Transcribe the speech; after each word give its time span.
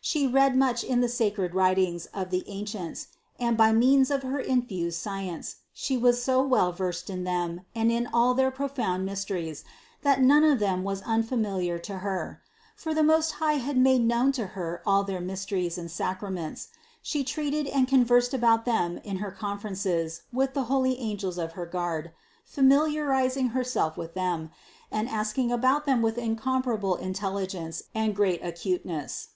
She 0.00 0.26
read 0.26 0.56
much 0.56 0.84
in 0.84 1.02
the 1.02 1.08
sacred 1.08 1.54
writings 1.54 2.06
of 2.14 2.30
the 2.30 2.42
ancients 2.46 3.08
and, 3.38 3.58
by 3.58 3.72
means 3.72 4.10
of 4.10 4.22
her 4.22 4.40
infused 4.40 4.98
science, 4.98 5.56
She 5.74 5.98
was 5.98 6.22
so 6.22 6.40
well 6.42 6.72
versed 6.72 7.10
in 7.10 7.24
them 7.24 7.62
and 7.74 7.92
in 7.92 8.06
all 8.06 8.32
their 8.32 8.50
profound 8.50 9.04
mys 9.04 9.26
teries, 9.26 9.64
that 10.00 10.22
none 10.22 10.44
of 10.44 10.60
them 10.60 10.82
was 10.82 11.02
unfamiliar 11.02 11.78
to 11.80 11.98
Her; 11.98 12.40
for 12.74 12.94
the 12.94 13.02
Most 13.02 13.32
High 13.32 13.58
made 13.74 14.02
known 14.02 14.32
to 14.32 14.46
Her 14.46 14.80
all 14.86 15.04
their 15.04 15.20
mysteries 15.20 15.76
and 15.76 15.90
sacraments; 15.90 16.68
She 17.02 17.22
treated 17.22 17.66
and 17.66 17.86
conversed 17.86 18.32
about 18.32 18.64
them 18.64 18.96
in 19.04 19.18
her 19.18 19.30
368 19.30 19.32
CITY 19.34 19.34
OF 19.34 19.34
GOD 19.34 19.40
conferences 20.16 20.22
with 20.32 20.54
the 20.54 20.72
holy 20.72 20.98
angels 21.00 21.36
of 21.36 21.52
her 21.52 21.66
guard, 21.66 22.12
familiariz 22.50 23.36
ing 23.36 23.48
Herself 23.48 23.98
with 23.98 24.14
them 24.14 24.52
and 24.90 25.06
asking 25.06 25.52
about 25.52 25.84
them 25.84 26.00
with 26.00 26.16
in 26.16 26.34
comparable 26.34 26.96
intelligence 26.96 27.82
and 27.94 28.16
great 28.16 28.40
acuteness. 28.42 29.28